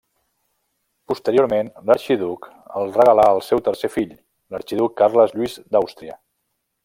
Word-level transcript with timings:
Posteriorment, 1.11 1.69
l'arxiduc 1.89 2.47
el 2.81 2.89
regalà 2.97 3.27
al 3.35 3.43
seu 3.49 3.63
tercer 3.69 3.93
fill, 3.97 4.17
l'arxiduc 4.55 4.97
Carles 5.03 5.37
Lluís 5.37 5.61
d'Àustria. 5.77 6.19